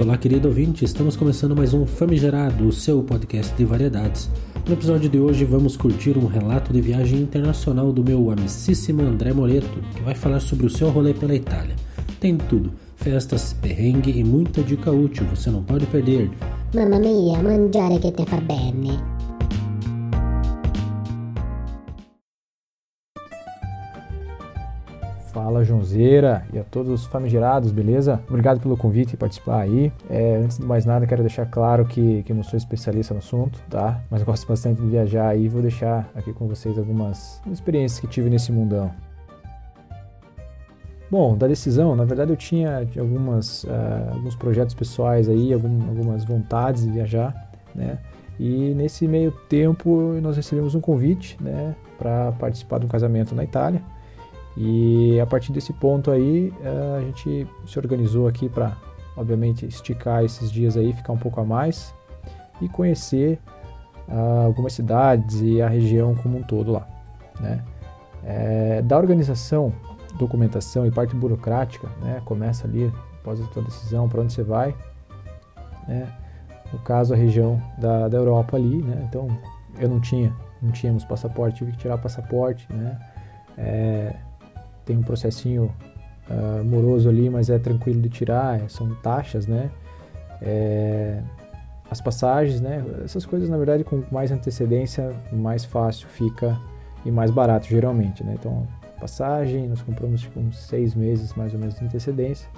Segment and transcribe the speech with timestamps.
[0.00, 4.30] Olá, querido ouvinte, estamos começando mais um Famigerado, o seu podcast de variedades.
[4.64, 9.32] No episódio de hoje vamos curtir um relato de viagem internacional do meu amicíssimo André
[9.32, 11.74] Moreto, que vai falar sobre o seu rolê pela Itália.
[12.20, 16.30] Tem tudo, festas, perrengue e muita dica útil, você não pode perder.
[16.72, 19.17] Mamma mia, mangiare che te fa bene.
[25.58, 28.20] Fala Joãozeira e a todos os famigerados, beleza?
[28.28, 29.92] Obrigado pelo convite e participar aí.
[30.08, 33.60] É, antes de mais nada, quero deixar claro que, que não sou especialista no assunto,
[33.68, 34.00] tá?
[34.10, 38.30] Mas gosto bastante de viajar e vou deixar aqui com vocês algumas experiências que tive
[38.30, 38.92] nesse mundão.
[41.10, 43.70] Bom, da decisão, na verdade eu tinha algumas, uh,
[44.12, 47.98] alguns projetos pessoais aí, algum, algumas vontades de viajar, né?
[48.38, 53.42] E nesse meio tempo nós recebemos um convite, né, para participar de um casamento na
[53.42, 53.82] Itália.
[54.60, 58.76] E a partir desse ponto aí, eh, a gente se organizou aqui para,
[59.16, 61.94] obviamente, esticar esses dias aí, ficar um pouco a mais
[62.60, 63.38] e conhecer
[64.08, 66.88] uh, algumas cidades e a região como um todo lá.
[67.38, 67.62] Né?
[68.24, 69.72] É, da organização,
[70.18, 74.74] documentação e parte burocrática, né, começa ali após a tua decisão para onde você vai.
[75.86, 76.12] Né?
[76.72, 79.06] No caso, a região da, da Europa ali, né?
[79.08, 79.28] então
[79.78, 82.98] eu não tinha, não tínhamos passaporte, tive que tirar passaporte, né?
[83.56, 84.16] É,
[84.88, 85.70] tem um processinho
[86.30, 89.70] uh, moroso ali, mas é tranquilo de tirar, é, são taxas, né?
[90.40, 91.20] É,
[91.90, 92.82] as passagens, né?
[93.04, 96.58] Essas coisas, na verdade, com mais antecedência, mais fácil fica
[97.04, 98.34] e mais barato, geralmente, né?
[98.38, 98.66] Então,
[98.98, 102.48] passagem, nós compramos tipo, uns seis meses mais ou menos de antecedência.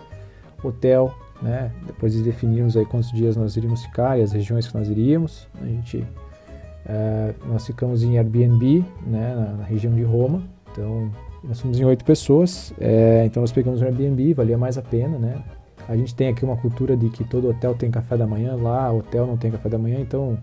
[0.62, 1.72] Hotel, né?
[1.84, 5.48] Depois de definirmos aí quantos dias nós iríamos ficar e as regiões que nós iríamos,
[5.60, 9.34] a gente, uh, nós ficamos em Airbnb, né?
[9.34, 10.44] Na, na região de Roma.
[10.70, 11.10] Então,
[11.42, 15.18] nós somos em oito pessoas, é, então nós pegamos um Airbnb, valia mais a pena,
[15.18, 15.42] né?
[15.88, 18.92] A gente tem aqui uma cultura de que todo hotel tem café da manhã, lá
[18.92, 20.38] hotel não tem café da manhã, então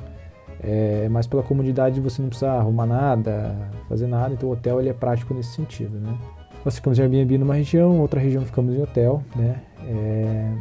[0.59, 3.55] é mais pela comodidade você não precisa arrumar nada,
[3.87, 6.17] fazer nada, então o hotel ele é prático nesse sentido, né?
[6.65, 9.61] Nós ficamos em Airbnb numa região, outra região ficamos em hotel, né?
[9.87, 10.51] É,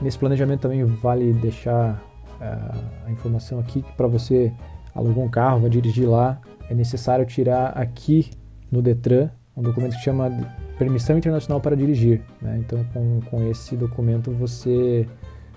[0.00, 2.02] nesse planejamento também vale deixar
[2.40, 4.52] a informação aqui que para você
[4.94, 8.30] alugar um carro, vai dirigir lá, é necessário tirar aqui
[8.70, 10.30] no Detran um documento que chama
[10.78, 12.20] Permissão Internacional para Dirigir.
[12.40, 12.58] Né?
[12.60, 15.04] Então, com, com esse documento, você,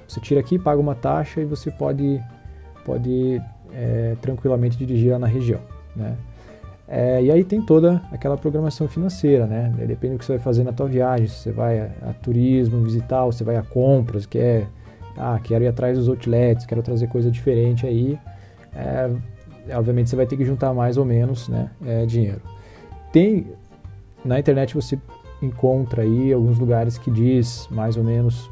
[0.07, 2.19] você tira aqui, paga uma taxa e você pode,
[2.83, 3.39] pode
[3.71, 5.61] é, tranquilamente dirigir lá na região.
[5.95, 6.17] Né?
[6.87, 9.71] É, e aí tem toda aquela programação financeira, né?
[9.87, 12.83] Depende do que você vai fazer na tua viagem, se você vai a, a turismo,
[12.83, 14.67] visitar, ou você vai a compras, quer,
[15.15, 18.19] ah, quero ir atrás dos outlets, quero trazer coisa diferente aí,
[18.75, 19.09] é,
[19.73, 22.41] obviamente você vai ter que juntar mais ou menos né, é, dinheiro
[23.11, 23.47] tem
[24.23, 24.99] na internet você
[25.41, 28.49] encontra aí alguns lugares que diz mais ou menos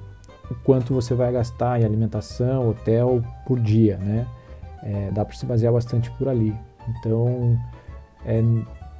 [0.50, 4.26] o quanto você vai gastar em alimentação, hotel por dia, né?
[4.82, 6.56] É, dá para se basear bastante por ali.
[6.88, 7.58] Então
[8.26, 8.42] é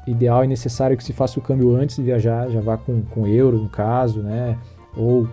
[0.06, 3.26] ideal e necessário que se faça o câmbio antes de viajar, já vá com, com
[3.26, 4.58] euro no caso, né?
[4.96, 5.28] Ou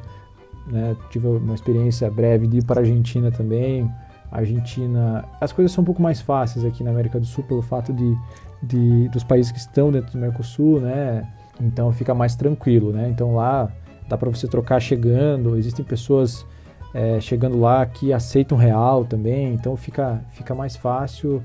[0.67, 3.91] né, tive uma experiência breve de ir para a Argentina também.
[4.31, 7.93] Argentina, as coisas são um pouco mais fáceis aqui na América do Sul pelo fato
[7.93, 8.17] de
[8.63, 11.27] de, dos países que estão dentro do Mercosul, né?
[11.61, 13.09] Então fica mais tranquilo, né?
[13.09, 13.71] Então lá
[14.09, 16.47] dá para você trocar chegando, existem pessoas
[16.95, 21.43] é, chegando lá que aceitam real também, então fica, fica mais fácil.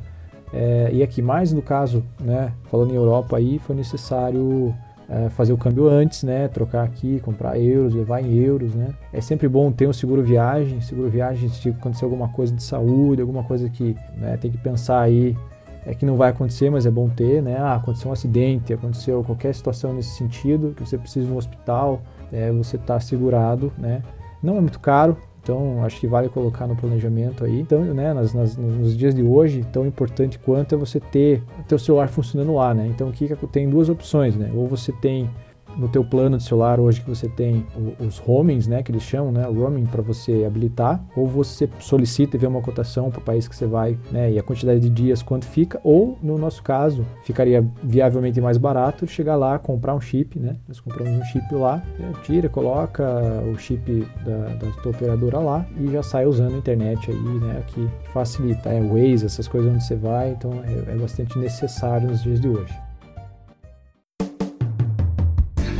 [0.54, 2.52] É, e aqui mais no caso, né?
[2.66, 4.74] Falando em Europa aí, foi necessário
[5.10, 6.48] é, fazer o câmbio antes, né?
[6.48, 8.94] Trocar aqui, comprar euros, levar em euros, né?
[9.12, 13.22] É sempre bom ter um seguro viagem, seguro viagem se acontecer alguma coisa de saúde,
[13.22, 15.36] alguma coisa que né, tem que pensar aí
[15.86, 17.58] é que não vai acontecer, mas é bom ter, né?
[17.58, 22.02] Ah, aconteceu um acidente, aconteceu qualquer situação nesse sentido, que você precisa de um hospital,
[22.32, 24.04] é, você está segurado, né?
[24.42, 27.60] Não é muito caro, então acho que vale colocar no planejamento aí.
[27.60, 31.64] Então, né, nas, nas, nos dias de hoje, tão importante quanto é você ter o
[31.64, 32.88] teu celular funcionando lá, né?
[32.88, 34.52] Então, o que tem duas opções, né?
[34.56, 35.30] Ou você tem
[35.78, 37.66] no teu plano de celular hoje que você tem
[38.00, 42.40] os roamings, né, que eles chamam, né, roaming para você habilitar, ou você solicita e
[42.40, 45.22] vê uma cotação para o país que você vai, né, e a quantidade de dias
[45.22, 50.40] quanto fica, ou no nosso caso, ficaria viavelmente mais barato chegar lá, comprar um chip,
[50.40, 53.04] né, nós compramos um chip lá, né, tira, coloca
[53.52, 57.64] o chip da, da tua operadora lá e já sai usando a internet aí, né,
[57.68, 62.24] que facilita, é Waze, essas coisas onde você vai, então é, é bastante necessário nos
[62.24, 62.91] dias de hoje.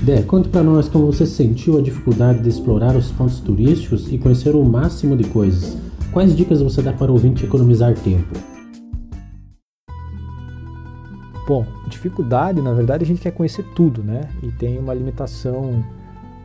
[0.02, 4.18] Dé, conte para nós como você sentiu a dificuldade de explorar os pontos turísticos e
[4.18, 5.78] conhecer o máximo de coisas.
[6.12, 8.34] Quais dicas você dá para o ouvinte economizar tempo?
[11.48, 14.22] Bom, dificuldade, na verdade, a gente quer conhecer tudo, né?
[14.42, 15.86] E tem uma limitação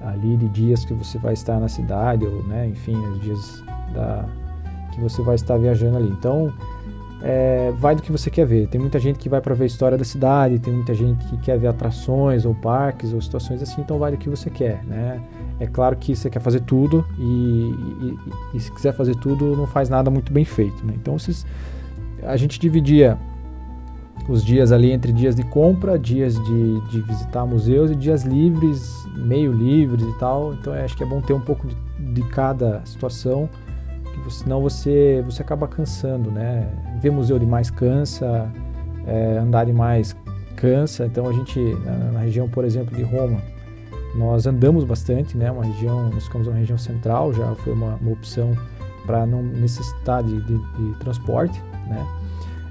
[0.03, 3.65] ali de dias que você vai estar na cidade ou, né, enfim, os dias
[3.95, 4.29] da,
[4.93, 6.11] que você vai estar viajando ali.
[6.11, 6.53] Então,
[7.23, 8.69] é, vai do que você quer ver.
[8.69, 11.37] Tem muita gente que vai para ver a história da cidade, tem muita gente que
[11.39, 15.21] quer ver atrações ou parques ou situações assim, então vai do que você quer, né?
[15.59, 18.19] É claro que você quer fazer tudo e, e,
[18.55, 20.95] e se quiser fazer tudo não faz nada muito bem feito, né?
[20.95, 21.17] Então
[22.23, 23.19] a gente dividia
[24.29, 28.93] os dias ali entre dias de compra, dias de, de visitar museus e dias livres,
[29.17, 30.53] meio livres e tal.
[30.55, 31.77] Então acho que é bom ter um pouco de,
[32.13, 33.49] de cada situação
[34.31, 36.69] senão você, você acaba cansando, né?
[37.01, 38.51] Ver museu demais cansa,
[39.07, 40.17] é, andar demais
[40.57, 41.07] cansa.
[41.07, 43.41] Então a gente, na, na, região, por exemplo, de Roma,
[44.15, 45.51] nós andamos bastante, né?
[45.51, 48.57] Uma região, nós ficamos uma região central, já foi uma, uma opção
[49.07, 52.07] para não necessitar de, de, de transporte, né?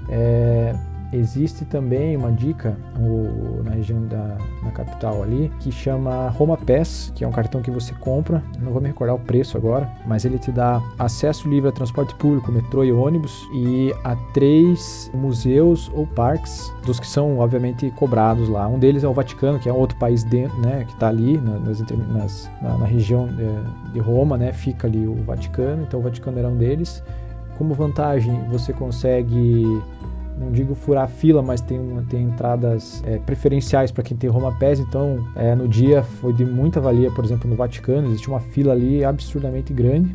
[0.08, 0.76] É,
[1.12, 7.12] Existe também uma dica o, na região da na capital ali que chama Roma Pass,
[7.14, 10.24] que é um cartão que você compra, não vou me recordar o preço agora, mas
[10.24, 15.90] ele te dá acesso livre a transporte público, metrô e ônibus e a três museus
[15.94, 18.66] ou parques, dos que são obviamente cobrados lá.
[18.66, 21.80] Um deles é o Vaticano, que é outro país dentro, né, que está ali nas,
[22.12, 26.38] nas, na, na, região de, de Roma, né, fica ali o Vaticano, então o Vaticano
[26.38, 27.02] era um deles.
[27.56, 29.64] Como vantagem, você consegue
[30.38, 34.78] não digo furar fila, mas tem, tem entradas é, preferenciais para quem tem Roma Pass.
[34.78, 38.72] Então, é, no dia foi de muita valia, por exemplo, no Vaticano, existe uma fila
[38.72, 40.14] ali absurdamente grande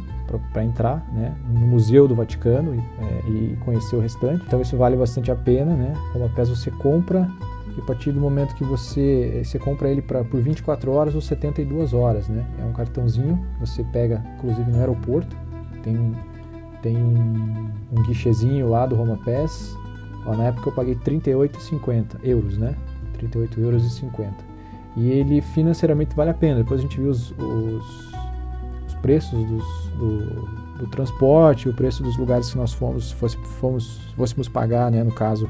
[0.54, 4.44] para entrar né, no Museu do Vaticano e, é, e, conhecer o restante.
[4.48, 5.76] Então, isso vale bastante a pena.
[5.76, 5.94] Né?
[6.14, 7.30] Roma Pass você compra
[7.76, 11.22] e a partir do momento que você, você compra ele pra, por 24 horas ou
[11.22, 12.30] 72 horas.
[12.30, 12.46] Né?
[12.62, 15.36] É um cartãozinho, você pega, inclusive, no aeroporto,
[15.84, 16.14] tem um,
[16.82, 19.78] tem um, um guichezinho lá do Roma Pass
[20.26, 22.76] Ó, na época eu paguei 38,50 euros, né?
[23.14, 24.52] 38 euros e 50.
[24.98, 26.58] E ele financeiramente vale a pena.
[26.58, 28.14] Depois a gente viu os, os,
[28.88, 34.02] os preços dos, do, do, transporte, o preço dos lugares que nós fomos, fosse, fomos,
[34.16, 35.04] fôssemos pagar, né?
[35.04, 35.50] No caso,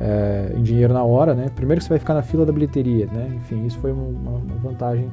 [0.00, 1.48] é, em dinheiro na hora, né?
[1.54, 3.32] Primeiro que você vai ficar na fila da bilheteria, né?
[3.36, 5.08] Enfim, isso foi uma, uma vantagem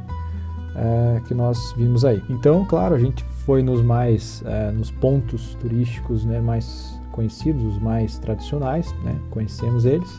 [0.75, 2.23] é, que nós vimos aí.
[2.29, 6.39] Então, claro, a gente foi nos mais, é, nos pontos turísticos, né?
[6.39, 9.13] Mais conhecidos, os mais tradicionais, né?
[9.29, 10.09] conhecemos eles,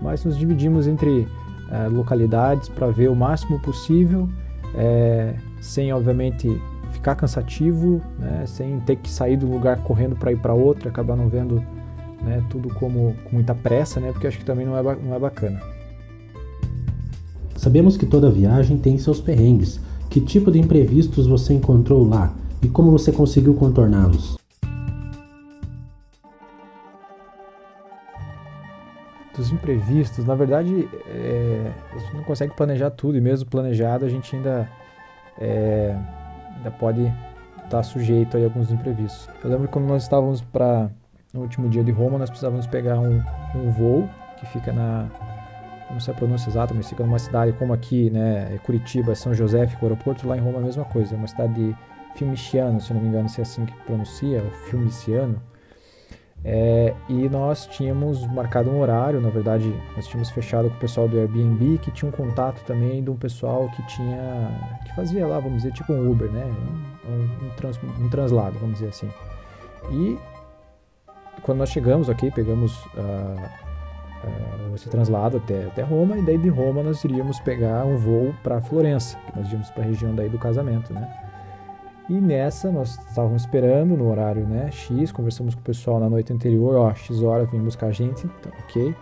[0.00, 1.26] mas nos dividimos entre
[1.68, 4.28] é, localidades para ver o máximo possível,
[4.76, 6.48] é, sem obviamente
[6.92, 8.44] ficar cansativo, né?
[8.46, 11.60] sem ter que sair do lugar correndo para ir para outro, acabar não vendo
[12.22, 14.12] né, tudo como com muita pressa, né?
[14.12, 15.60] porque acho que também não é, não é bacana.
[17.56, 19.80] Sabemos que toda viagem tem seus perrengues.
[20.08, 22.32] Que tipo de imprevistos você encontrou lá
[22.62, 24.37] e como você conseguiu contorná-los?
[29.38, 34.08] Dos imprevistos, na verdade, é, a gente não consegue planejar tudo e mesmo planejado a
[34.08, 34.68] gente ainda,
[35.40, 35.96] é,
[36.56, 39.28] ainda pode estar tá sujeito a alguns imprevistos.
[39.44, 40.90] Eu lembro quando nós estávamos para
[41.32, 43.22] no último dia de Roma, nós precisávamos pegar um,
[43.54, 44.08] um voo
[44.38, 45.06] que fica na
[45.90, 49.66] não sei a pronúncia exata, mas fica numa cidade como aqui, né, Curitiba, São José,
[49.66, 51.76] fica o aeroporto, lá em Roma a mesma coisa, é uma cidade de
[52.14, 55.40] Fiumiciano, se não me engano, se é assim que pronuncia, o Fiumiciano,
[56.44, 61.08] é, e nós tínhamos marcado um horário, na verdade, nós tínhamos fechado com o pessoal
[61.08, 64.78] do Airbnb, que tinha um contato também de um pessoal que tinha.
[64.84, 66.44] que fazia lá, vamos dizer, tipo um Uber, né?
[67.06, 69.10] Um, um, trans, um translado, vamos dizer assim.
[69.90, 70.16] E
[71.42, 76.48] quando nós chegamos aqui, pegamos uh, uh, esse translado até, até Roma, e daí de
[76.48, 80.28] Roma nós iríamos pegar um voo para Florença, que nós íamos para a região daí
[80.28, 81.27] do casamento, né?
[82.08, 86.32] E nessa nós estávamos esperando no horário né, X, conversamos com o pessoal na noite
[86.32, 88.94] anterior, ó, X hora vem buscar a gente, então, ok.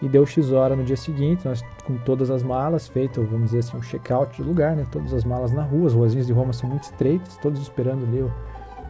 [0.00, 3.60] E deu X hora no dia seguinte, nós com todas as malas feito, vamos dizer
[3.60, 4.86] assim, um check-out de lugar, né?
[4.92, 8.22] Todas as malas na rua, as ruazinhas de Roma são muito estreitas, todos esperando ali
[8.22, 8.32] o,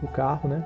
[0.03, 0.65] o carro, né?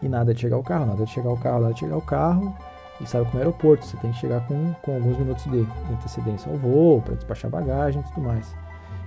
[0.00, 2.02] E nada de chegar o carro, nada de chegar o carro, nada de chegar o
[2.02, 2.56] carro.
[3.00, 5.64] E sabe como é o aeroporto, você tem que chegar com, com alguns minutos de,
[5.64, 8.54] de antecedência ao voo, para despachar bagagem e tudo mais.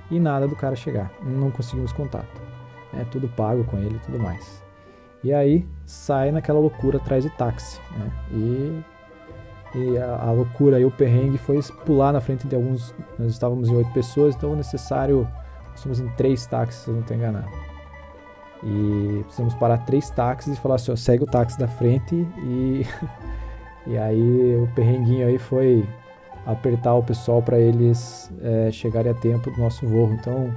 [0.10, 2.51] E nada do cara chegar, não conseguimos contato
[2.94, 4.62] né, tudo pago com ele e tudo mais.
[5.24, 7.80] E aí sai naquela loucura atrás de táxi.
[7.92, 8.84] Né, e,
[9.76, 12.94] e a, a, loucura e o perrengue foi pular na frente de alguns.
[13.18, 15.28] Nós estávamos em oito pessoas, então o necessário.
[15.70, 17.50] Nós fomos em três táxis, se eu não estou enganado.
[18.64, 22.16] E precisamos parar três táxis e falar assim: ó, segue o táxi da frente.
[22.44, 22.86] E,
[23.88, 25.88] e aí o perrenguinho aí foi
[26.46, 30.12] apertar o pessoal para eles é, chegarem a tempo do nosso voo.
[30.14, 30.52] Então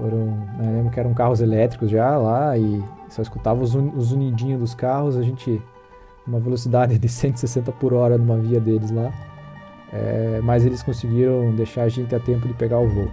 [0.00, 0.26] foram,
[0.56, 4.58] né, lembro que eram carros elétricos já lá e só escutava os, un, os unidinhos
[4.58, 5.60] dos carros, a gente
[6.26, 9.12] uma velocidade de 160 por hora numa via deles lá.
[9.92, 13.08] É, mas eles conseguiram deixar a gente a tempo de pegar o voo.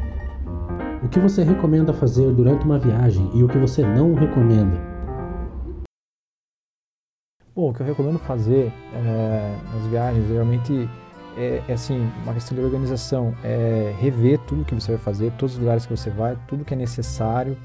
[1.03, 4.79] O que você recomenda fazer durante uma viagem e o que você não recomenda?
[7.55, 10.87] Bom, o que eu recomendo fazer é, nas viagens, geralmente
[11.37, 15.53] é, é, assim, uma questão de organização, é rever tudo que você vai fazer, todos
[15.53, 17.55] os lugares que você vai, tudo que é necessário,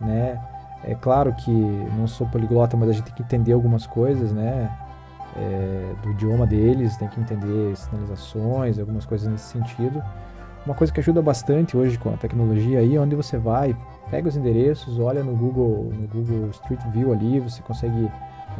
[0.00, 0.40] né?
[0.84, 4.70] É claro que não sou poliglota, mas a gente tem que entender algumas coisas, né?
[5.36, 10.00] É, do idioma deles, tem que entender sinalizações, algumas coisas nesse sentido.
[10.64, 13.76] Uma coisa que ajuda bastante hoje com a tecnologia aí, onde você vai,
[14.10, 18.10] pega os endereços, olha no Google, no Google Street View ali, você consegue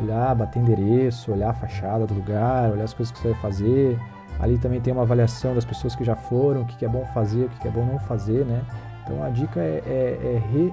[0.02, 3.98] olhar, bater endereço, olhar a fachada do lugar, olhar as coisas que você vai fazer.
[4.38, 7.46] Ali também tem uma avaliação das pessoas que já foram, o que é bom fazer,
[7.46, 8.62] o que é bom não fazer, né?
[9.02, 10.72] Então a dica é, é, é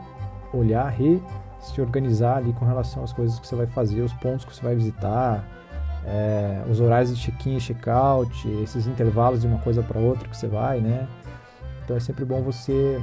[0.51, 1.21] reolhar, re
[1.59, 4.61] se organizar ali com relação às coisas que você vai fazer, os pontos que você
[4.61, 5.45] vai visitar,
[6.05, 10.47] é, os horários de check-in check-out, esses intervalos de uma coisa para outra que você
[10.47, 11.07] vai, né?
[11.83, 13.01] Então é sempre bom você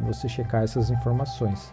[0.00, 1.72] você checar essas informações.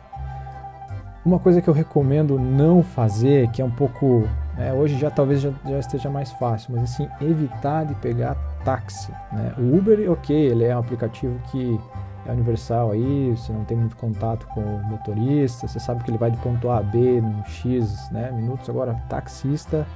[1.25, 5.41] Uma coisa que eu recomendo não fazer, que é um pouco, é, hoje já talvez
[5.41, 8.35] já, já, esteja mais fácil, mas assim evitar de pegar
[8.65, 9.11] táxi.
[9.31, 9.53] Né?
[9.57, 11.79] O Uber, ok, ele é um aplicativo que
[12.25, 16.17] é universal aí, você não tem muito contato com o motorista, você sabe que ele
[16.17, 18.69] vai de ponto A a B no X né, minutos.
[18.69, 19.87] Agora, taxista,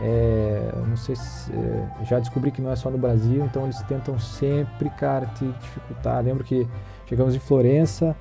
[0.00, 1.52] é, não sei se.
[1.52, 5.44] É, já descobri que não é só no Brasil, então eles tentam sempre, cara, te
[5.60, 6.22] dificultar.
[6.22, 6.66] Lembro que
[7.06, 8.16] chegamos em Florença,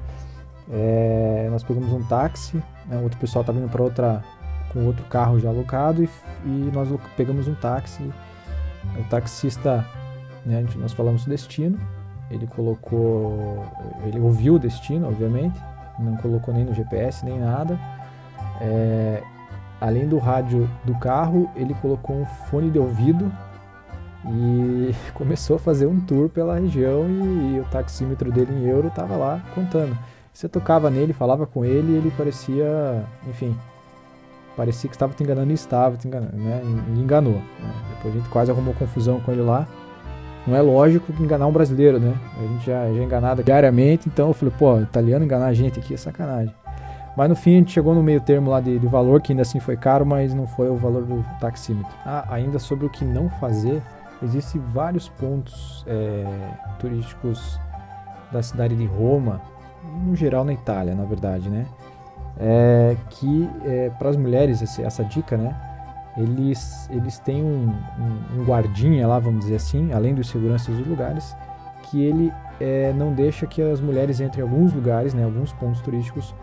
[0.70, 4.24] é, nós pegamos um táxi, né, outro pessoal estava indo para outra
[4.70, 6.10] com outro carro já alocado e,
[6.46, 8.04] e, nós pegamos um táxi.
[8.98, 9.86] O taxista,
[10.46, 11.80] né, nós falamos o destino,
[12.32, 13.66] ele colocou,
[14.06, 15.60] ele ouviu o destino, obviamente,
[16.00, 17.78] não colocou nem no GPS nem nada.
[18.62, 19.22] É,
[19.82, 23.32] além do rádio do carro, ele colocou um fone de ouvido
[24.26, 28.88] e começou a fazer um tour pela região e, e o taxímetro dele em euro
[28.88, 29.98] estava lá contando.
[30.34, 33.58] Você tocava nele, falava com ele ele parecia, enfim,
[34.60, 36.62] parecia que estava te enganando e estava te enganando, né?
[36.66, 37.36] E enganou.
[37.36, 37.74] Né?
[37.96, 39.66] Depois a gente quase arrumou confusão com ele lá.
[40.46, 42.14] Não é lógico enganar um brasileiro, né?
[42.38, 45.80] A gente já, já é enganado diariamente, então eu falei, pô, italiano enganar a gente
[45.80, 46.54] aqui é sacanagem.
[47.16, 49.44] Mas no fim a gente chegou no meio termo lá de, de valor, que ainda
[49.44, 51.92] assim foi caro, mas não foi o valor do taxímetro.
[52.06, 53.82] Ah, ainda sobre o que não fazer,
[54.22, 56.26] existem vários pontos é,
[56.80, 57.58] turísticos
[58.30, 59.42] da cidade de Roma,
[60.06, 61.66] no geral na Itália, na verdade, né?
[62.40, 65.56] É, que é, para as mulheres, essa, essa dica, né?
[66.18, 67.70] Eles, eles têm um,
[68.00, 71.36] um, um, guardinha lá, vamos dizer assim, além dos seguranças dos lugares,
[71.84, 75.82] que ele é, não deixa que as mulheres entrem em alguns lugares, né, alguns pontos
[75.82, 76.34] turísticos,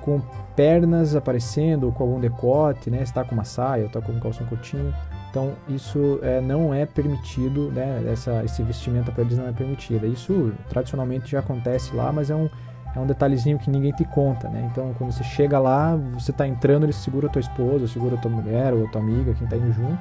[0.00, 0.20] com
[0.54, 4.20] pernas aparecendo, ou com algum decote, né, está com uma saia, ou está com um
[4.20, 4.94] calção curtinho.
[5.30, 10.06] Então isso é, não é permitido, né, essa, esse vestimento para eles não é permitida.
[10.06, 12.48] Isso tradicionalmente já acontece lá, mas é um,
[12.96, 14.66] é um detalhezinho que ninguém te conta, né?
[14.72, 18.18] Então, quando você chega lá, você está entrando, ele segura a tua esposa, segura a
[18.18, 19.98] tua mulher ou a tua amiga, quem está indo junto,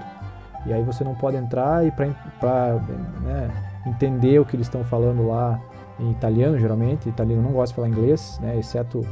[0.65, 2.79] e aí você não pode entrar e para
[3.21, 3.51] né,
[3.85, 5.59] entender o que eles estão falando lá
[5.99, 8.57] em italiano, geralmente, italiano não gosta de falar inglês, né?
[8.57, 9.05] Exceto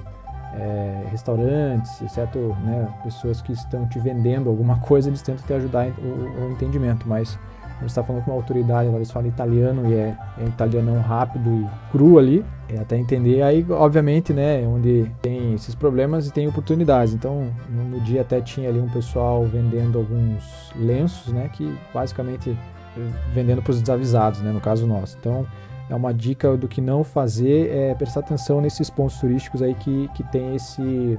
[0.54, 5.88] é, restaurantes, exceto né, pessoas que estão te vendendo alguma coisa, eles tentam te ajudar
[5.88, 7.38] o, o entendimento, mas
[7.84, 11.92] gente está falando com uma autoridade, eles falam italiano e é, é italianão rápido e
[11.92, 13.42] cru ali, é até entender.
[13.42, 17.14] Aí, obviamente, né, onde tem esses problemas e tem oportunidades.
[17.14, 22.58] Então, no, no dia até tinha ali um pessoal vendendo alguns lenços, né, que basicamente
[22.98, 25.18] eh, vendendo para os desavisados, né, no caso nosso.
[25.20, 25.46] Então,
[25.90, 30.10] é uma dica do que não fazer é prestar atenção nesses pontos turísticos aí que,
[30.16, 31.18] que tem esse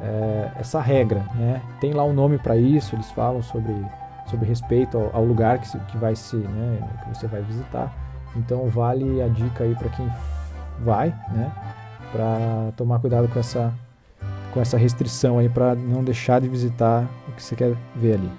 [0.00, 1.62] é, essa regra, né?
[1.80, 3.74] Tem lá um nome para isso, eles falam sobre
[4.34, 7.94] sobre respeito ao, ao lugar que, se, que vai se, né, que você vai visitar.
[8.36, 10.08] Então vale a dica aí para quem
[10.80, 11.52] vai, né,
[12.12, 13.72] para tomar cuidado com essa
[14.52, 18.30] com essa restrição aí para não deixar de visitar o que você quer ver ali.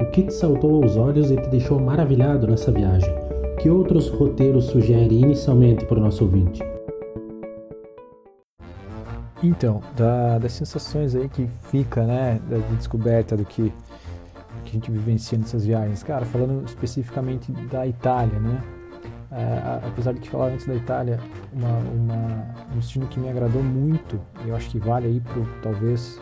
[0.00, 3.14] O que te saltou aos olhos e te deixou maravilhado nessa viagem?
[3.58, 6.62] Que outros roteiros sugere inicialmente para o nosso ouvinte?
[9.42, 13.72] Então, da, das sensações aí que fica, né, da descoberta do que,
[14.64, 16.02] que a gente vivencia nessas viagens.
[16.02, 18.62] Cara, falando especificamente da Itália, né,
[19.30, 21.20] é, apesar de te falar antes da Itália,
[21.52, 26.18] uma, uma, um destino que me agradou muito, eu acho que vale aí para talvez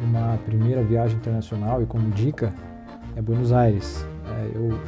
[0.00, 2.52] uma primeira viagem internacional e como dica,
[3.14, 4.04] é Buenos Aires.
[4.26, 4.78] É, eu,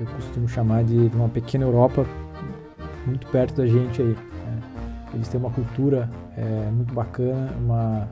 [0.00, 2.06] eu costumo chamar de, uma pequena Europa
[3.04, 4.16] muito perto da gente aí.
[5.14, 8.08] Eles têm uma cultura é, muito bacana, uma,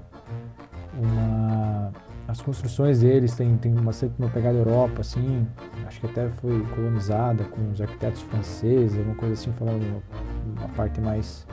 [0.99, 1.93] uma
[2.29, 5.47] as construções deles têm, têm bastante uma pegada Europa, assim,
[5.87, 10.03] acho que até foi colonizada com os arquitetos franceses, alguma coisa assim, falando uma,
[10.59, 11.47] uma parte mais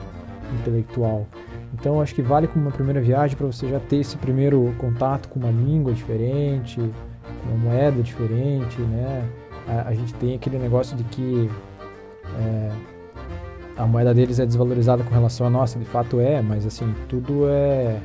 [0.60, 1.28] intelectual.
[1.72, 5.28] Então acho que vale como uma primeira viagem para você já ter esse primeiro contato
[5.28, 9.28] com uma língua diferente, com uma moeda diferente, né?
[9.68, 11.48] A, a gente tem aquele negócio de que
[12.40, 12.72] é,
[13.76, 17.48] a moeda deles é desvalorizada com relação à nossa, de fato é, mas assim, tudo
[17.48, 18.00] é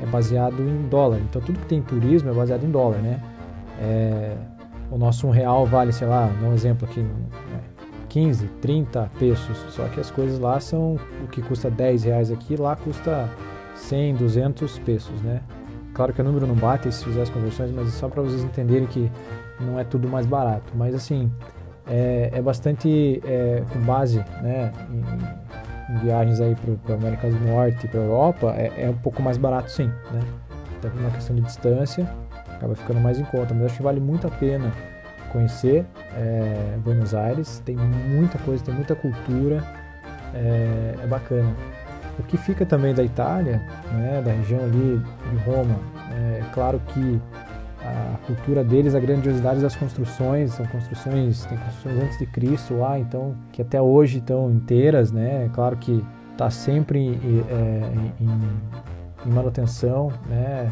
[0.00, 1.18] é baseado em dólar.
[1.28, 3.20] Então tudo que tem turismo é baseado em dólar, né?
[3.80, 4.36] É,
[4.90, 7.04] o nosso um real vale, sei lá, um exemplo aqui,
[8.08, 9.56] 15, 30 pesos.
[9.70, 13.28] Só que as coisas lá são o que custa 10 reais aqui, lá custa
[13.74, 15.42] 100, 200 pesos, né?
[15.94, 18.44] Claro que o número não bate se fizer as conversões, mas é só para vocês
[18.44, 19.10] entenderem que
[19.60, 20.72] não é tudo mais barato.
[20.76, 21.30] Mas assim,
[21.88, 26.54] é, é bastante é, com base né, em, em viagens aí
[26.84, 29.86] para a América do Norte e para Europa, é, é, um pouco mais barato sim,
[29.86, 30.20] né?
[30.78, 32.08] Até por uma questão de distância,
[32.54, 34.72] acaba ficando mais em conta, mas acho que vale muito a pena
[35.32, 35.84] conhecer
[36.16, 39.62] é, Buenos Aires, tem muita coisa, tem muita cultura,
[40.34, 41.54] é, é, bacana.
[42.18, 45.78] O que fica também da Itália, né, da região ali de Roma,
[46.10, 47.20] é claro que
[48.14, 52.98] a cultura deles, a grandiosidade das construções, são construções, tem construções antes de Cristo lá,
[52.98, 55.50] então, que até hoje estão inteiras, né?
[55.54, 57.18] Claro que está sempre
[57.50, 58.26] é, em,
[59.26, 60.70] em, manutenção, né?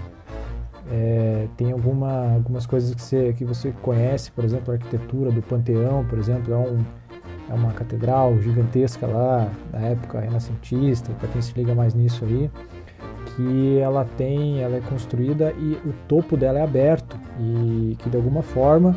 [0.91, 5.43] É, tem alguma, algumas coisas que você, que você conhece, por exemplo, a arquitetura do
[5.43, 6.85] Panteão, por exemplo, é, um,
[7.51, 12.49] é uma catedral gigantesca lá, da época renascentista, para quem se liga mais nisso aí
[13.37, 18.17] que ela tem, ela é construída e o topo dela é aberto e que de
[18.17, 18.97] alguma forma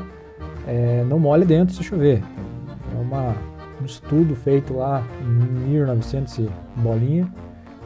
[0.66, 2.24] é, não molha dentro se chover.
[2.96, 3.36] É uma,
[3.82, 7.30] um estudo feito lá em 1900 e bolinha.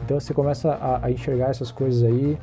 [0.04, 2.38] Então você começa a, a enxergar essas coisas aí.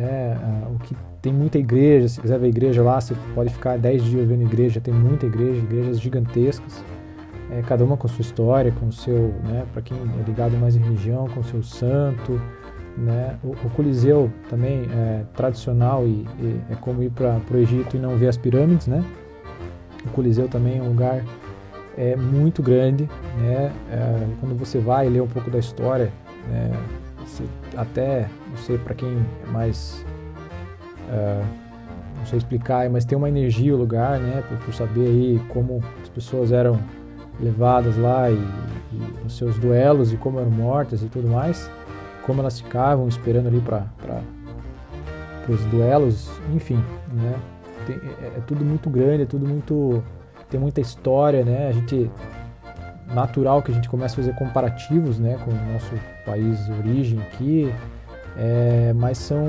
[0.00, 0.36] É,
[0.74, 4.26] o que tem muita igreja, se quiser ver igreja lá, você pode ficar 10 dias
[4.26, 6.82] vendo igreja, tem muita igreja, igrejas gigantescas.
[7.50, 10.80] É, cada uma com sua história, com seu, né, para quem é ligado mais em
[10.80, 12.40] religião, com seu santo,
[12.96, 13.36] né?
[13.42, 18.00] O, o Coliseu também é tradicional e, e é como ir para o Egito e
[18.00, 19.04] não ver as pirâmides, né?
[20.04, 21.22] O Coliseu também é um lugar
[21.96, 23.72] é muito grande, né?
[23.90, 26.12] É, quando você vai ler um pouco da história,
[26.48, 26.70] né?
[27.24, 27.44] Você,
[27.76, 30.04] até não sei para quem é mais
[31.08, 31.44] uh,
[32.18, 34.42] não sei explicar, mas tem uma energia o lugar, né?
[34.48, 36.78] Por, por, saber aí como as pessoas eram
[37.40, 38.34] levadas lá e,
[38.92, 41.68] e os seus duelos e como eram mortas e tudo mais
[42.26, 43.86] como elas ficavam esperando ali para
[45.48, 46.82] os duelos, enfim,
[47.12, 47.34] né?
[47.86, 50.02] Tem, é, é, tudo muito grande, é tudo muito
[50.48, 51.68] tem muita história, né?
[51.68, 52.10] A gente
[53.12, 55.92] natural que a gente comece a fazer comparativos, né, com o nosso
[56.24, 57.72] país de origem aqui,
[58.36, 59.46] é, mas são,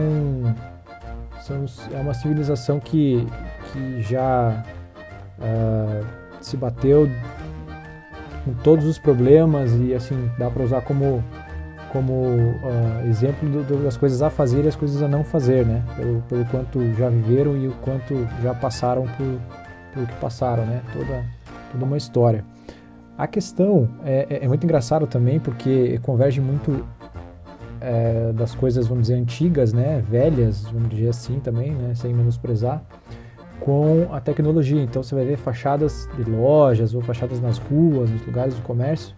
[1.41, 3.25] são é uma civilização que
[3.71, 4.63] que já
[5.39, 6.05] uh,
[6.39, 7.09] se bateu
[8.43, 11.23] com todos os problemas e assim dá para usar como
[11.95, 15.65] como uh, exemplo do, do, das coisas a fazer e as coisas a não fazer,
[15.65, 15.81] né?
[15.95, 19.39] Pelo, pelo quanto já viveram e o quanto já passaram por,
[19.93, 20.81] pelo que passaram, né?
[20.91, 21.23] Toda,
[21.71, 22.43] toda uma história.
[23.17, 26.85] A questão é, é, é muito engraçado também porque converge muito
[27.79, 30.03] é, das coisas, vamos dizer, antigas, né?
[30.09, 31.95] Velhas, vamos dizer assim também, né?
[31.95, 32.83] Sem menosprezar
[33.61, 34.81] com a tecnologia.
[34.81, 39.15] Então você vai ver fachadas de lojas ou fachadas nas ruas, nos lugares do comércio,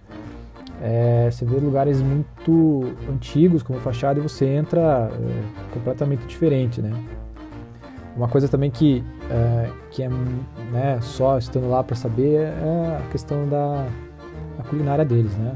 [0.82, 6.92] é, você vê lugares muito antigos como fachada e você entra é, completamente diferente, né?
[8.16, 13.12] Uma coisa também que é, que é né, só estando lá para saber é a
[13.12, 13.86] questão da
[14.70, 15.56] culinária deles, né?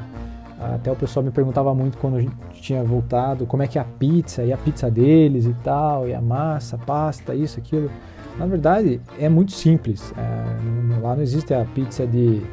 [0.59, 3.81] Até o pessoal me perguntava muito quando a gente tinha voltado como é que é
[3.81, 7.89] a pizza e a pizza deles e tal, e a massa, a pasta, isso, aquilo.
[8.37, 10.13] Na verdade, é muito simples.
[10.15, 12.43] É, lá não existe a pizza de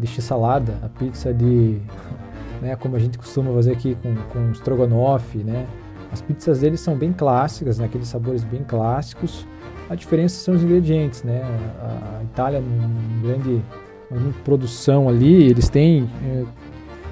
[0.00, 1.78] de x-salada, a pizza de,
[2.60, 5.66] né, como a gente costuma fazer aqui com, com estrogonofe, né?
[6.12, 9.46] As pizzas deles são bem clássicas, né, aqueles sabores bem clássicos.
[9.88, 11.42] A diferença são os ingredientes, né?
[11.80, 13.62] A, Itália, uma grande
[14.10, 16.44] uma produção ali, eles têm é,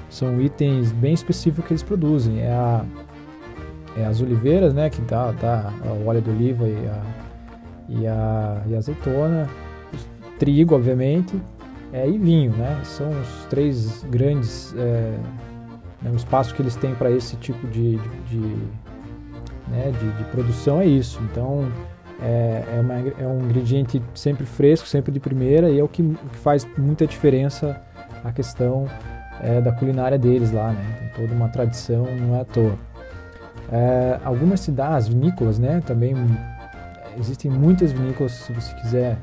[0.09, 2.41] são itens bem específicos que eles produzem.
[2.41, 2.83] É, a,
[3.97, 7.03] é as oliveiras, né, que dá, dá o óleo de oliva e a,
[7.89, 9.49] e a, e a azeitona,
[10.37, 11.39] trigo, obviamente,
[11.91, 12.81] é, e vinho, né?
[12.83, 15.17] São os três grandes é,
[16.01, 18.57] né, o espaço que eles têm para esse tipo de, de, de,
[19.67, 21.19] né, de, de, produção é isso.
[21.31, 21.69] Então
[22.21, 26.03] é, é, uma, é, um ingrediente sempre fresco, sempre de primeira e é o que,
[26.03, 27.81] que faz muita diferença
[28.23, 28.85] a questão
[29.41, 30.97] é, da culinária deles lá, né?
[30.99, 32.75] Tem toda uma tradição, não é à toa.
[33.71, 35.81] É, algumas cidades vinícolas, né?
[35.85, 36.13] Também
[37.17, 39.17] existem muitas vinícolas se você quiser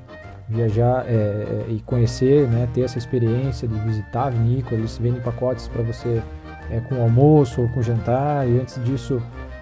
[0.48, 4.76] viajar é, e conhecer, né, ter essa experiência de visitar a vinícola.
[4.76, 6.22] Eles vendem pacotes para você
[6.70, 9.20] é, com almoço ou com jantar e antes disso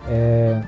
[0.08, 0.62] é,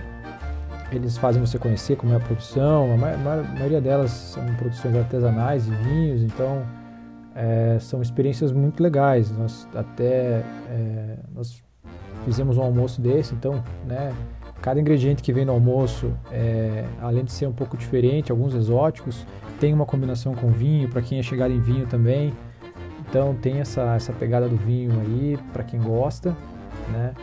[0.93, 2.93] eles fazem você conhecer como é a produção.
[2.93, 6.65] A, ma maioria delas são produções artesanais de vinhos, então
[7.35, 9.31] é, são experiências muito legais.
[9.31, 11.63] Nós até é, nós
[12.25, 14.13] fizemos um almoço desse, então, né,
[14.67, 19.25] cada ingrediente que vem no almoço, é, além de ser um pouco diferente, alguns exóticos,
[19.61, 22.35] tem uma combinação com vinho para quem é chegado em vinho também.
[23.09, 26.37] Então tem essa, essa pegada do vinho aí para quem gosta,
[26.93, 27.15] né?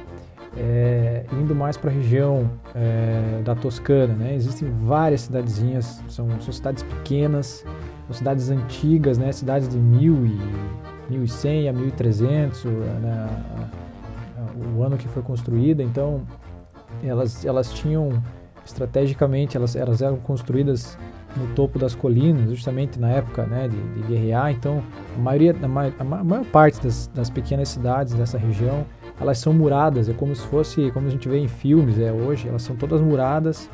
[0.56, 4.36] É, indo mais para a região é, da Toscana, né?
[4.36, 7.66] Existem várias cidadezinhas, são, são cidades pequenas,
[8.06, 9.34] são cidades antigas, né?
[9.34, 10.40] Cidades de mil e
[11.10, 13.28] 1100 a 1300, né?
[14.78, 15.84] o ano que foi construída.
[15.84, 16.22] Então
[17.06, 18.22] elas elas tinham
[18.66, 20.98] estrategicamente elas elas eram construídas
[21.36, 24.52] no topo das colinas, justamente na época né, de, de guerrear.
[24.52, 24.84] Então,
[25.16, 28.86] a, maioria, a, a maior parte das, das, pequenas cidades dessa região,
[29.20, 32.48] elas são muradas, é como se fosse, como a gente vê em filmes é, hoje,
[32.48, 33.70] elas são todas muradas.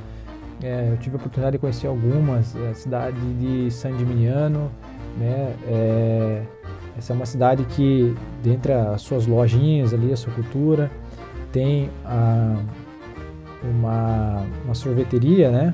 [0.61, 4.69] É, eu tive a oportunidade de conhecer algumas, é, a cidade de San Gimignano,
[5.17, 6.43] né, é,
[6.97, 8.13] essa é uma cidade que,
[8.43, 10.91] dentre as suas lojinhas ali, a sua cultura,
[11.51, 12.57] tem a,
[13.63, 15.73] uma, uma sorveteria, né,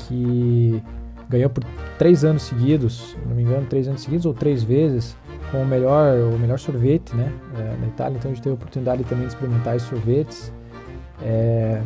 [0.00, 0.82] que
[1.28, 1.64] ganhou por
[1.98, 5.16] três anos seguidos, se não me engano, três anos seguidos ou três vezes,
[5.50, 8.16] com o melhor, o melhor sorvete né, é, na Itália.
[8.16, 10.52] Então a gente teve a oportunidade também de experimentar esses sorvetes.
[11.22, 11.80] É,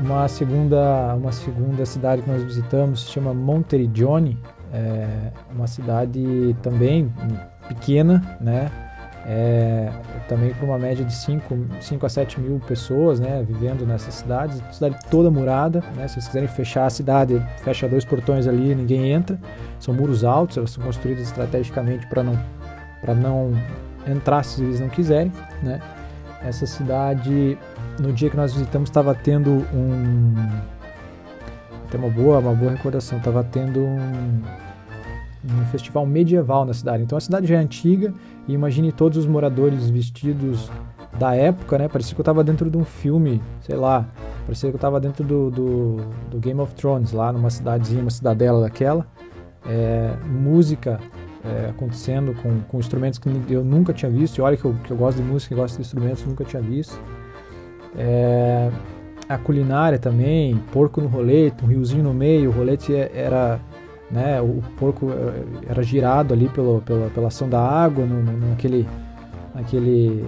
[0.00, 4.38] uma segunda, uma segunda cidade que nós visitamos se chama Monteriggioni,
[4.72, 7.12] é uma cidade também
[7.68, 8.70] pequena, né?
[9.28, 9.90] É,
[10.28, 14.62] também para uma média de 5, 5 a 7 mil pessoas né, vivendo nessas cidades,
[14.70, 19.10] cidade toda murada, né, se vocês quiserem fechar a cidade, fecha dois portões ali, ninguém
[19.10, 19.36] entra,
[19.80, 22.38] são muros altos, elas são construídas estrategicamente para não,
[23.20, 23.52] não
[24.06, 25.80] entrar se eles não quiserem, né.
[26.44, 27.58] Essa cidade,
[27.98, 30.34] no dia que nós visitamos, estava tendo um...
[31.90, 34.42] tem uma boa, uma boa recordação, estava tendo um,
[35.44, 38.14] um festival medieval na cidade, então a cidade já é antiga,
[38.48, 40.70] e imagine todos os moradores vestidos
[41.18, 41.88] da época, né?
[41.88, 44.06] Parecia que eu estava dentro de um filme, sei lá.
[44.44, 45.96] Parecia que eu estava dentro do, do,
[46.30, 49.06] do, Game of Thrones, lá numa cidadezinha, uma cidadela daquela.
[49.68, 51.00] É, música
[51.44, 54.38] é, acontecendo com, com instrumentos que eu nunca tinha visto.
[54.38, 56.62] E olha que eu, que eu gosto de música e gosto de instrumentos, nunca tinha
[56.62, 57.00] visto.
[57.96, 58.70] É,
[59.28, 62.50] a culinária também, porco no rolete, um riozinho no meio.
[62.50, 63.60] O rolete é, era
[64.10, 64.40] né?
[64.40, 68.86] O porco eh, era girado ali pelo, pela, pela ação da água, no, no, naquele,
[69.54, 70.24] naquele,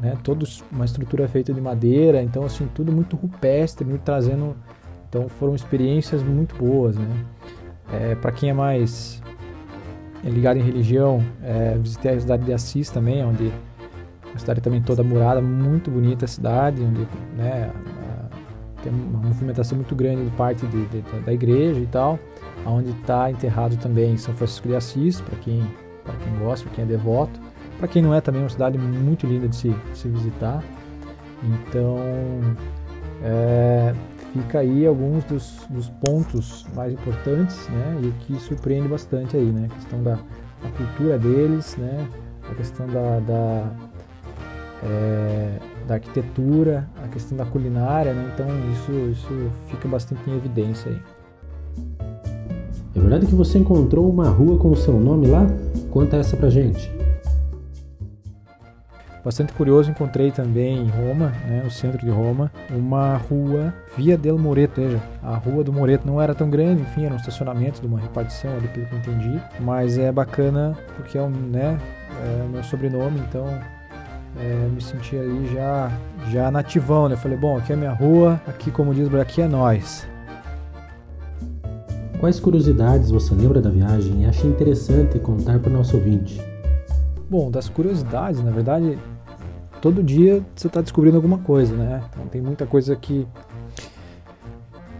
[0.00, 0.16] né?
[0.22, 4.56] Todos uma estrutura feita de madeira, então assim tudo muito rupestre, muito trazendo,
[5.08, 7.24] então foram experiências muito boas, né?
[7.92, 9.22] É, Para quem é mais
[10.24, 13.52] ligado em religião, é, visitei a cidade de Assis também, onde
[14.34, 17.06] a cidade também toda murada, muito bonita a cidade, onde
[17.36, 17.70] né,
[18.82, 22.18] tem uma movimentação muito grande de parte de, de, da igreja e tal
[22.66, 25.62] onde está enterrado também São Francisco de Assis, para quem,
[26.24, 27.40] quem gosta, para quem é devoto.
[27.78, 30.62] Para quem não é, também é uma cidade muito linda de se, de se visitar.
[31.42, 31.98] Então,
[33.22, 33.94] é,
[34.32, 38.00] fica aí alguns dos, dos, pontos mais importantes, né?
[38.02, 39.68] E o que surpreende bastante aí, né?
[39.70, 42.06] A questão da, da cultura deles, né?
[42.50, 43.72] A questão da, da,
[44.84, 48.30] é, da arquitetura, a questão da culinária, né?
[48.32, 51.00] Então, isso, isso fica bastante em evidência aí.
[52.94, 55.46] É verdade que você encontrou uma rua com o seu nome lá?
[55.90, 56.92] Conta essa pra gente.
[59.24, 64.36] Bastante curioso, encontrei também em Roma, né, no centro de Roma, uma rua Via del
[64.36, 67.86] Moreto, veja, a rua do Moreto não era tão grande, enfim, era um estacionamento de
[67.86, 71.78] uma repartição ali, pelo que eu entendi, mas é bacana porque é, um, né,
[72.20, 73.46] é o meu sobrenome, então
[74.40, 75.92] é, me senti ali já,
[76.28, 80.04] já nativão, né, falei, bom, aqui é minha rua, aqui como diz, aqui é nós.
[82.22, 86.40] Quais curiosidades você lembra da viagem e acha interessante contar para o nosso ouvinte?
[87.28, 88.96] Bom, das curiosidades, na verdade,
[89.80, 92.00] todo dia você está descobrindo alguma coisa, né?
[92.12, 93.26] Então tem muita coisa que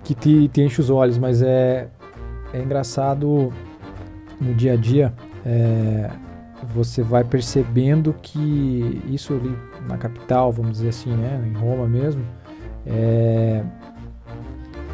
[0.03, 1.87] que te, te enche os olhos, mas é,
[2.53, 3.53] é engraçado
[4.41, 5.15] no dia a dia
[5.47, 6.11] é,
[6.75, 9.57] você vai percebendo que isso ali
[9.87, 12.25] na capital, vamos dizer assim, né, em Roma mesmo,
[12.85, 13.63] é,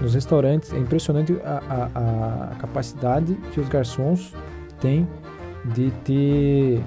[0.01, 4.33] nos restaurantes é impressionante a, a, a capacidade que os garçons
[4.81, 5.09] têm
[5.75, 6.83] de ter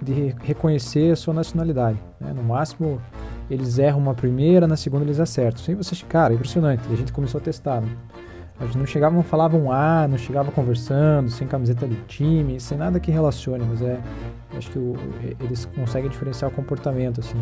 [0.00, 1.96] de reconhecer a sua nacionalidade.
[2.20, 2.32] Né?
[2.34, 3.00] No máximo,
[3.48, 5.62] eles erram uma primeira, na segunda eles acertam.
[5.62, 6.82] Sem você, cara, é impressionante.
[6.90, 7.80] A gente começou a testar.
[7.80, 7.88] Né?
[8.58, 13.00] A gente não chegavam, falavam ah, não chegava conversando, sem camiseta de time, sem nada
[13.00, 14.00] que relacione, mas é.
[14.56, 14.94] Acho que o,
[15.40, 17.38] eles conseguem diferenciar o comportamento, assim.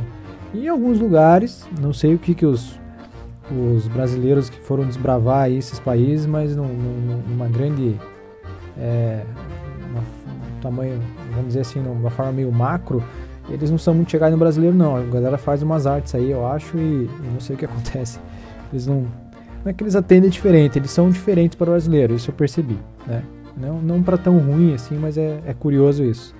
[0.54, 2.79] E em alguns lugares, não sei o que, que os,
[3.50, 7.96] os brasileiros que foram desbravar esses países, mas num, num, numa grande.
[8.78, 9.24] É,
[9.90, 13.02] uma, um tamanho, vamos dizer assim, numa forma meio macro,
[13.48, 14.96] eles não são muito chegados no brasileiro, não.
[14.96, 18.18] A galera faz umas artes aí, eu acho, e, e não sei o que acontece.
[18.72, 19.06] Eles não.
[19.62, 22.78] Não é que eles atendem diferente, eles são diferentes para o brasileiro, isso eu percebi.
[23.06, 23.22] Né?
[23.54, 26.34] Não, não para tão ruim assim, mas é, é curioso isso.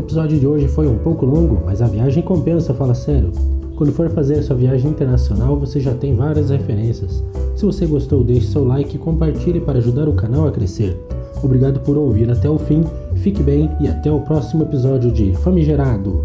[0.00, 3.32] O episódio de hoje foi um pouco longo, mas a viagem compensa, fala sério.
[3.76, 7.22] Quando for fazer sua viagem internacional, você já tem várias referências.
[7.54, 10.98] Se você gostou, deixe seu like e compartilhe para ajudar o canal a crescer.
[11.42, 12.82] Obrigado por ouvir até o fim,
[13.16, 16.24] fique bem e até o próximo episódio de Famigerado.